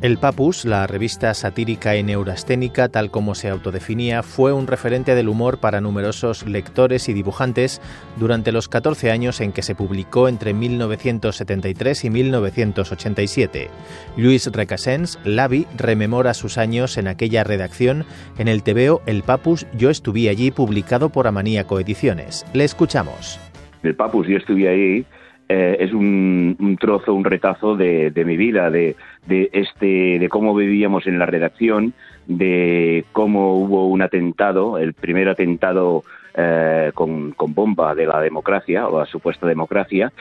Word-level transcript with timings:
El 0.00 0.16
Papus, 0.16 0.64
la 0.64 0.86
revista 0.86 1.34
satírica 1.34 1.96
y 1.96 2.04
neurasténica, 2.04 2.88
tal 2.88 3.10
como 3.10 3.34
se 3.34 3.48
autodefinía, 3.48 4.22
fue 4.22 4.52
un 4.52 4.68
referente 4.68 5.16
del 5.16 5.28
humor 5.28 5.58
para 5.58 5.80
numerosos 5.80 6.46
lectores 6.46 7.08
y 7.08 7.12
dibujantes 7.12 7.82
durante 8.16 8.52
los 8.52 8.68
14 8.68 9.10
años 9.10 9.40
en 9.40 9.50
que 9.50 9.62
se 9.62 9.74
publicó 9.74 10.28
entre 10.28 10.54
1973 10.54 12.04
y 12.04 12.10
1987. 12.10 13.70
Luis 14.16 14.46
Recasens, 14.52 15.18
Lavi, 15.24 15.66
rememora 15.76 16.32
sus 16.32 16.58
años 16.58 16.96
en 16.96 17.08
aquella 17.08 17.42
redacción 17.42 18.04
en 18.38 18.46
el 18.46 18.62
TVO 18.62 19.02
El 19.04 19.24
Papus 19.24 19.66
Yo 19.76 19.90
estuve 19.90 20.28
allí, 20.28 20.52
publicado 20.52 21.08
por 21.08 21.26
Amaníaco 21.26 21.80
Ediciones. 21.80 22.46
Le 22.52 22.62
escuchamos. 22.62 23.40
El 23.82 23.96
Papus 23.96 24.28
Yo 24.28 24.36
estuve 24.36 24.68
ahí 24.68 25.06
eh, 25.48 25.76
es 25.80 25.92
un, 25.92 26.56
un, 26.60 26.76
trozo, 26.76 27.14
un 27.14 27.24
retazo 27.24 27.74
de, 27.74 28.10
de 28.10 28.24
mi 28.24 28.36
vida, 28.36 28.70
de, 28.70 28.96
de, 29.26 29.48
este, 29.52 30.18
de 30.18 30.28
cómo 30.28 30.54
vivíamos 30.54 31.06
en 31.06 31.18
la 31.18 31.24
redacción, 31.24 31.94
de 32.26 33.06
cómo 33.12 33.54
hubo 33.54 33.86
un 33.88 34.02
atentado, 34.02 34.76
el 34.76 34.92
primer 34.92 35.28
atentado 35.28 36.04
eh, 36.34 36.90
con, 36.94 37.32
con, 37.32 37.54
bomba 37.54 37.94
de 37.94 38.06
la 38.06 38.20
democracia 38.20 38.88
o 38.88 38.98
la 38.98 39.06
supuesta 39.06 39.46
democracia, 39.46 40.12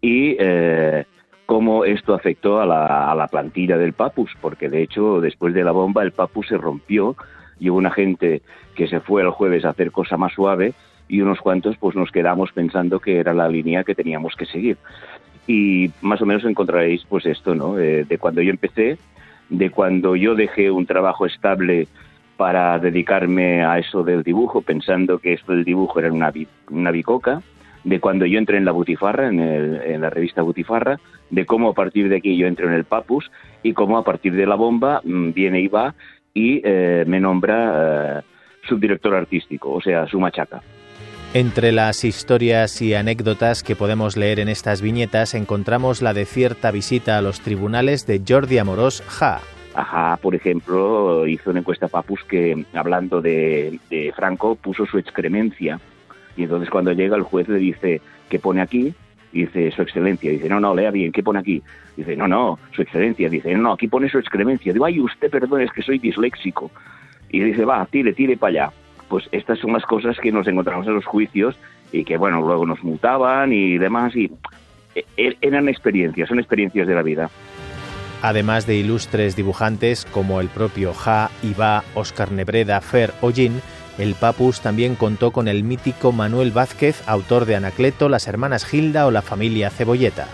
y 0.00 0.36
eh, 0.38 1.04
cómo 1.46 1.84
esto 1.84 2.14
afectó 2.14 2.60
a 2.60 2.66
la, 2.66 3.10
a 3.10 3.14
la 3.16 3.26
plantilla 3.26 3.76
del 3.76 3.92
Papus, 3.92 4.30
porque 4.40 4.68
de 4.68 4.82
hecho 4.82 5.20
después 5.20 5.52
de 5.52 5.64
la 5.64 5.72
bomba 5.72 6.04
el 6.04 6.12
Papus 6.12 6.46
se 6.46 6.58
rompió 6.58 7.16
y 7.58 7.70
hubo 7.70 7.78
una 7.78 7.90
gente 7.90 8.42
que 8.76 8.86
se 8.86 9.00
fue 9.00 9.22
el 9.22 9.30
jueves 9.30 9.64
a 9.64 9.70
hacer 9.70 9.90
cosa 9.90 10.16
más 10.16 10.32
suave 10.32 10.74
y 11.08 11.20
unos 11.20 11.40
cuantos 11.40 11.76
pues 11.78 11.96
nos 11.96 12.10
quedamos 12.10 12.52
pensando 12.52 13.00
que 13.00 13.18
era 13.18 13.32
la 13.34 13.48
línea 13.48 13.84
que 13.84 13.94
teníamos 13.94 14.34
que 14.36 14.46
seguir. 14.46 14.76
Y 15.46 15.90
más 16.00 16.20
o 16.20 16.26
menos 16.26 16.44
encontraréis 16.44 17.04
pues 17.08 17.26
esto, 17.26 17.54
¿no? 17.54 17.74
De, 17.74 18.04
de 18.04 18.18
cuando 18.18 18.42
yo 18.42 18.50
empecé, 18.50 18.98
de 19.48 19.70
cuando 19.70 20.16
yo 20.16 20.34
dejé 20.34 20.70
un 20.70 20.86
trabajo 20.86 21.26
estable 21.26 21.86
para 22.36 22.78
dedicarme 22.78 23.64
a 23.64 23.78
eso 23.78 24.02
del 24.02 24.22
dibujo, 24.22 24.60
pensando 24.60 25.18
que 25.18 25.32
esto 25.32 25.52
del 25.52 25.64
dibujo 25.64 25.98
era 25.98 26.12
una, 26.12 26.32
una 26.70 26.90
bicoca, 26.90 27.42
de 27.84 28.00
cuando 28.00 28.26
yo 28.26 28.38
entré 28.38 28.58
en 28.58 28.64
la 28.64 28.72
Butifarra, 28.72 29.28
en, 29.28 29.40
el, 29.40 29.80
en, 29.82 30.00
la 30.00 30.10
revista 30.10 30.42
Butifarra, 30.42 30.98
de 31.30 31.46
cómo 31.46 31.70
a 31.70 31.74
partir 31.74 32.08
de 32.08 32.16
aquí 32.16 32.36
yo 32.36 32.46
entro 32.46 32.66
en 32.66 32.74
el 32.74 32.84
Papus 32.84 33.30
y 33.62 33.72
cómo 33.72 33.96
a 33.96 34.04
partir 34.04 34.34
de 34.34 34.46
la 34.46 34.56
bomba 34.56 35.00
mmm, 35.04 35.30
viene 35.30 35.60
y 35.60 35.68
va 35.68 35.94
y 36.34 36.60
eh, 36.64 37.04
me 37.06 37.20
nombra 37.20 38.18
eh, 38.18 38.22
subdirector 38.68 39.14
artístico, 39.14 39.72
o 39.72 39.80
sea, 39.80 40.06
su 40.08 40.18
machaca. 40.20 40.62
Entre 41.34 41.70
las 41.72 42.04
historias 42.04 42.80
y 42.80 42.94
anécdotas 42.94 43.62
que 43.62 43.76
podemos 43.76 44.16
leer 44.16 44.40
en 44.40 44.48
estas 44.48 44.80
viñetas 44.80 45.34
encontramos 45.34 46.00
la 46.00 46.14
de 46.14 46.24
cierta 46.24 46.70
visita 46.70 47.18
a 47.18 47.20
los 47.20 47.40
tribunales 47.40 48.06
de 48.06 48.22
Jordi 48.26 48.58
Amorós 48.58 49.02
Ja. 49.06 49.40
Ajá, 49.74 50.16
por 50.22 50.34
ejemplo, 50.34 51.26
hizo 51.26 51.50
una 51.50 51.58
encuesta 51.58 51.88
Papus 51.88 52.24
que, 52.24 52.64
hablando 52.72 53.20
de, 53.20 53.78
Franco, 54.16 54.54
puso 54.54 54.86
su 54.86 54.96
excremencia. 54.96 55.78
Y 56.38 56.44
entonces 56.44 56.70
cuando 56.70 56.92
llega 56.92 57.16
el 57.16 57.22
juez 57.22 57.46
le 57.48 57.58
dice, 57.58 58.00
¿qué 58.30 58.38
pone 58.38 58.62
aquí? 58.62 58.94
Dice, 59.32 59.70
su 59.72 59.82
excelencia. 59.82 60.30
Dice, 60.30 60.48
no, 60.48 60.60
no, 60.60 60.74
lea 60.74 60.90
bien, 60.90 61.12
¿qué 61.12 61.22
pone 61.22 61.40
aquí? 61.40 61.62
Dice, 61.94 62.16
no, 62.16 62.26
no, 62.26 62.58
su 62.74 62.80
excelencia. 62.80 63.28
Dice, 63.28 63.54
no, 63.54 63.72
aquí 63.72 63.88
pone 63.88 64.08
su 64.08 64.18
excremencia. 64.18 64.72
Digo, 64.72 64.86
ay, 64.86 64.98
usted, 65.00 65.30
perdón, 65.30 65.60
es 65.60 65.72
que 65.72 65.82
soy 65.82 65.98
disléxico. 65.98 66.70
Y 67.28 67.40
dice, 67.40 67.66
va, 67.66 67.84
tire, 67.84 68.14
tire 68.14 68.38
para 68.38 68.64
allá 68.64 68.72
pues 69.08 69.28
estas 69.32 69.58
son 69.58 69.72
las 69.72 69.84
cosas 69.84 70.18
que 70.18 70.32
nos 70.32 70.46
encontramos 70.46 70.86
en 70.86 70.94
los 70.94 71.04
juicios 71.04 71.56
y 71.92 72.04
que, 72.04 72.16
bueno, 72.16 72.40
luego 72.40 72.66
nos 72.66 72.82
mutaban 72.82 73.52
y 73.52 73.78
demás, 73.78 74.14
y 74.16 74.30
eran 75.16 75.68
experiencias, 75.68 76.28
son 76.28 76.38
experiencias 76.38 76.86
de 76.86 76.94
la 76.94 77.02
vida. 77.02 77.30
Además 78.22 78.66
de 78.66 78.76
ilustres 78.76 79.36
dibujantes 79.36 80.06
como 80.06 80.40
el 80.40 80.48
propio 80.48 80.94
Ja, 80.94 81.30
Iba, 81.42 81.84
Oscar 81.94 82.32
Nebreda, 82.32 82.80
Fer 82.80 83.12
o 83.20 83.30
Jin, 83.30 83.60
el 83.98 84.14
Papus 84.14 84.60
también 84.60 84.94
contó 84.94 85.30
con 85.30 85.48
el 85.48 85.64
mítico 85.64 86.12
Manuel 86.12 86.50
Vázquez, 86.50 87.06
autor 87.08 87.46
de 87.46 87.56
Anacleto, 87.56 88.08
Las 88.08 88.26
Hermanas 88.26 88.66
Gilda 88.66 89.06
o 89.06 89.10
La 89.10 89.22
Familia 89.22 89.70
Cebolleta. 89.70 90.26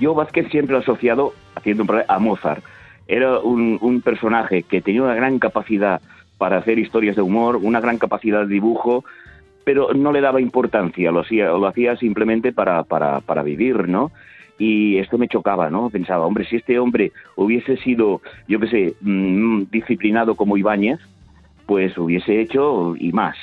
Yo 0.00 0.14
Vázquez 0.14 0.48
siempre 0.50 0.72
lo 0.72 0.80
he 0.80 0.82
asociado, 0.82 1.34
haciendo 1.54 1.84
un 1.84 2.02
a 2.06 2.18
Mozart. 2.18 2.64
Era 3.06 3.38
un, 3.38 3.78
un 3.80 4.00
personaje 4.00 4.62
que 4.62 4.80
tenía 4.80 5.02
una 5.02 5.14
gran 5.14 5.38
capacidad 5.38 6.00
para 6.44 6.58
hacer 6.58 6.78
historias 6.78 7.16
de 7.16 7.22
humor, 7.22 7.56
una 7.56 7.80
gran 7.80 7.96
capacidad 7.96 8.40
de 8.40 8.52
dibujo, 8.52 9.02
pero 9.64 9.94
no 9.94 10.12
le 10.12 10.20
daba 10.20 10.42
importancia, 10.42 11.10
lo 11.10 11.20
hacía, 11.20 11.46
lo 11.46 11.66
hacía 11.66 11.96
simplemente 11.96 12.52
para, 12.52 12.82
para, 12.82 13.22
para 13.22 13.42
vivir, 13.42 13.88
¿no? 13.88 14.12
Y 14.58 14.98
esto 14.98 15.16
me 15.16 15.26
chocaba, 15.26 15.70
¿no? 15.70 15.88
Pensaba, 15.88 16.26
hombre, 16.26 16.44
si 16.44 16.56
este 16.56 16.78
hombre 16.78 17.12
hubiese 17.36 17.78
sido, 17.78 18.20
yo 18.46 18.60
qué 18.60 18.66
sé, 18.66 18.94
mmm, 19.00 19.62
disciplinado 19.70 20.34
como 20.34 20.58
Ibáñez, 20.58 21.00
pues 21.64 21.96
hubiese 21.96 22.42
hecho 22.42 22.94
y 22.98 23.10
más. 23.12 23.38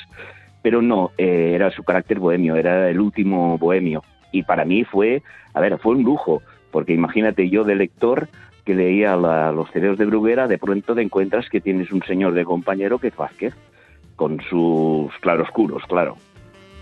Pero 0.62 0.80
no, 0.80 1.10
eh, 1.18 1.54
era 1.56 1.72
su 1.72 1.82
carácter 1.82 2.20
bohemio, 2.20 2.54
era 2.54 2.88
el 2.88 3.00
último 3.00 3.58
bohemio. 3.58 4.04
Y 4.30 4.44
para 4.44 4.64
mí 4.64 4.84
fue, 4.84 5.24
a 5.54 5.60
ver, 5.60 5.76
fue 5.78 5.96
un 5.96 6.04
lujo, 6.04 6.40
porque 6.70 6.92
imagínate 6.92 7.50
yo 7.50 7.64
de 7.64 7.74
lector 7.74 8.28
que 8.64 8.74
leía 8.74 9.16
la, 9.16 9.52
los 9.52 9.70
cereos 9.70 9.98
de 9.98 10.06
Bruguera, 10.06 10.46
de 10.46 10.58
pronto 10.58 10.94
te 10.94 11.02
encuentras 11.02 11.48
que 11.48 11.60
tienes 11.60 11.90
un 11.92 12.02
señor 12.02 12.34
de 12.34 12.44
compañero 12.44 12.98
que 12.98 13.08
es 13.08 13.16
Vázquez, 13.16 13.54
con 14.16 14.40
sus 14.48 15.12
claroscuros, 15.20 15.82
claro. 15.88 16.16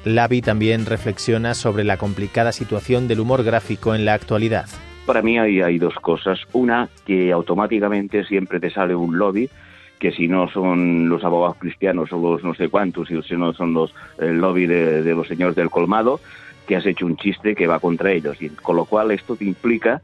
Lavi 0.04 0.40
también 0.40 0.86
reflexiona 0.86 1.54
sobre 1.54 1.84
la 1.84 1.96
complicada 1.96 2.52
situación 2.52 3.06
del 3.06 3.20
humor 3.20 3.44
gráfico 3.44 3.94
en 3.94 4.04
la 4.04 4.14
actualidad. 4.14 4.66
Para 5.06 5.22
mí 5.22 5.38
hay, 5.38 5.60
hay 5.60 5.78
dos 5.78 5.94
cosas. 5.96 6.38
Una, 6.52 6.88
que 7.04 7.32
automáticamente 7.32 8.24
siempre 8.24 8.60
te 8.60 8.70
sale 8.70 8.94
un 8.94 9.19
lobby, 9.19 9.50
que 9.98 10.12
si 10.12 10.28
no 10.28 10.48
son 10.48 11.08
los 11.08 11.24
abogados 11.24 11.58
cristianos 11.58 12.12
o 12.12 12.19
los 12.19 12.42
no 12.42 12.54
sé 12.54 12.69
cuántos, 12.69 13.10
y 13.10 13.22
si 13.22 13.36
no 13.36 13.52
son 13.52 13.74
los 13.74 13.94
el 14.19 14.38
lobby 14.38 14.66
de, 14.66 15.02
de 15.02 15.14
los 15.14 15.28
señores 15.28 15.56
del 15.56 15.69
colmado, 15.69 16.20
que 16.66 16.76
has 16.76 16.86
hecho 16.86 17.04
un 17.04 17.16
chiste 17.16 17.54
que 17.54 17.66
va 17.66 17.80
contra 17.80 18.12
ellos. 18.12 18.40
Y 18.40 18.48
con 18.50 18.76
lo 18.76 18.86
cual 18.86 19.10
esto 19.10 19.36
te 19.36 19.44
implica 19.44 20.00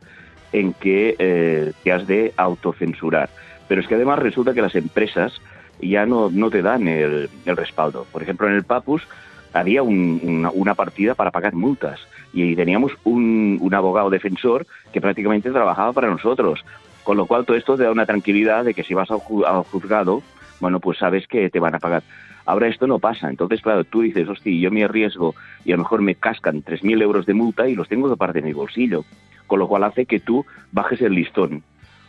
en 0.56 0.72
que 0.72 1.16
eh, 1.18 1.72
te 1.84 1.92
has 1.92 2.06
de 2.06 2.32
autocensurar. 2.36 3.28
Pero 3.68 3.82
es 3.82 3.86
que 3.86 3.94
además 3.94 4.18
resulta 4.18 4.54
que 4.54 4.62
las 4.62 4.74
empresas 4.74 5.40
ya 5.82 6.06
no, 6.06 6.30
no 6.30 6.50
te 6.50 6.62
dan 6.62 6.88
el, 6.88 7.28
el, 7.44 7.56
respaldo. 7.56 8.06
Por 8.10 8.22
ejemplo, 8.22 8.48
en 8.48 8.54
el 8.54 8.64
Papus 8.64 9.06
había 9.52 9.82
un, 9.82 10.48
una, 10.54 10.74
partida 10.74 11.14
para 11.14 11.30
pagar 11.30 11.54
multas 11.54 12.00
y 12.32 12.56
teníamos 12.56 12.92
un, 13.04 13.58
un, 13.60 13.74
abogado 13.74 14.08
defensor 14.08 14.66
que 14.92 15.00
prácticamente 15.02 15.50
trabajaba 15.50 15.92
para 15.92 16.08
nosotros. 16.08 16.64
Con 17.04 17.18
lo 17.18 17.26
cual 17.26 17.44
todo 17.44 17.56
esto 17.56 17.76
te 17.76 17.82
da 17.82 17.90
una 17.90 18.06
tranquilidad 18.06 18.64
de 18.64 18.72
que 18.72 18.82
si 18.82 18.94
vas 18.94 19.10
al 19.10 19.18
juzgado, 19.18 20.22
bueno, 20.58 20.80
pues 20.80 20.98
sabes 20.98 21.26
que 21.28 21.50
te 21.50 21.60
van 21.60 21.74
a 21.74 21.80
pagar. 21.80 22.02
Ahora 22.46 22.68
esto 22.68 22.86
no 22.86 22.98
pasa. 22.98 23.28
Entonces, 23.28 23.60
claro, 23.60 23.84
tú 23.84 24.00
dices, 24.00 24.26
hostia, 24.26 24.58
yo 24.58 24.70
me 24.70 24.84
arriesgo 24.84 25.34
y 25.66 25.72
a 25.72 25.76
lo 25.76 25.82
mejor 25.82 26.00
me 26.00 26.14
cascan 26.14 26.64
3.000 26.64 27.02
euros 27.02 27.26
de 27.26 27.34
multa 27.34 27.68
y 27.68 27.74
los 27.74 27.88
tengo 27.88 28.08
de 28.08 28.16
parte 28.16 28.40
de 28.40 28.46
mi 28.46 28.54
bolsillo 28.54 29.04
con 29.46 29.58
lo 29.58 29.68
cual 29.68 29.84
hace 29.84 30.06
que 30.06 30.20
tú 30.20 30.44
bajes 30.72 31.00
el 31.00 31.14
listón. 31.14 31.62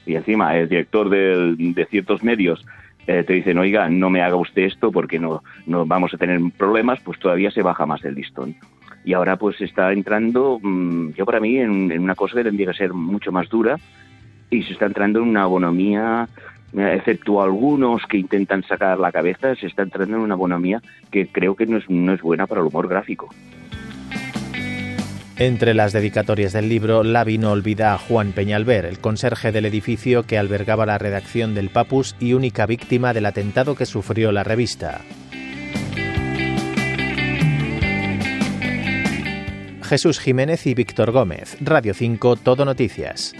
Y 0.05 0.15
encima 0.15 0.55
el 0.57 0.69
director 0.69 1.09
de, 1.09 1.87
ciertos 1.89 2.23
medios 2.23 2.65
eh, 3.07 3.23
te 3.25 3.33
dicen, 3.33 3.57
oiga, 3.57 3.89
no 3.89 4.09
me 4.09 4.21
haga 4.21 4.35
usted 4.35 4.63
esto 4.63 4.91
porque 4.91 5.19
no, 5.19 5.43
no 5.65 5.85
vamos 5.85 6.13
a 6.13 6.17
tener 6.17 6.39
problemas, 6.57 6.99
pues 7.01 7.19
todavía 7.19 7.51
se 7.51 7.61
baja 7.61 7.85
más 7.85 8.03
el 8.05 8.15
listón. 8.15 8.55
Y 9.03 9.13
ahora 9.13 9.37
pues 9.37 9.59
está 9.61 9.91
entrando, 9.93 10.59
mmm, 10.61 11.11
yo 11.11 11.25
para 11.25 11.39
mí, 11.39 11.57
en, 11.57 11.91
en, 11.91 12.01
una 12.01 12.15
cosa 12.15 12.35
que 12.35 12.43
tendría 12.43 12.67
que 12.67 12.77
ser 12.77 12.93
mucho 12.93 13.31
más 13.31 13.49
dura 13.49 13.77
y 14.49 14.63
se 14.63 14.73
está 14.73 14.85
entrando 14.85 15.19
en 15.19 15.27
una 15.27 15.45
bonomía, 15.45 16.27
excepto 16.73 17.41
algunos 17.41 18.05
que 18.05 18.17
intentan 18.17 18.63
sacar 18.63 18.99
la 18.99 19.11
cabeza, 19.11 19.55
se 19.55 19.67
está 19.67 19.83
entrando 19.83 20.17
en 20.17 20.23
una 20.23 20.35
bonomía 20.35 20.81
que 21.11 21.27
creo 21.27 21.55
que 21.55 21.65
no 21.65 21.77
es, 21.77 21.89
no 21.89 22.13
es 22.13 22.21
buena 22.21 22.47
para 22.47 22.61
el 22.61 22.67
humor 22.67 22.87
gráfico. 22.87 23.29
Entre 25.39 25.75
las 25.75 25.93
dedicatorias 25.93 26.51
del 26.53 26.67
libro, 26.67 27.03
Lavi 27.03 27.37
no 27.37 27.51
olvida 27.51 27.93
a 27.93 27.99
Juan 27.99 28.31
Peñalver, 28.31 28.85
el 28.85 28.97
conserje 28.97 29.51
del 29.51 29.67
edificio 29.67 30.23
que 30.23 30.39
albergaba 30.39 30.87
la 30.87 30.97
redacción 30.97 31.53
del 31.53 31.69
Papus 31.69 32.15
y 32.19 32.33
única 32.33 32.65
víctima 32.65 33.13
del 33.13 33.27
atentado 33.27 33.75
que 33.75 33.85
sufrió 33.85 34.31
la 34.31 34.43
revista. 34.43 35.01
Jesús 39.83 40.19
Jiménez 40.19 40.65
y 40.65 40.73
Víctor 40.73 41.11
Gómez, 41.11 41.55
Radio 41.61 41.93
5, 41.93 42.37
Todo 42.37 42.65
Noticias. 42.65 43.35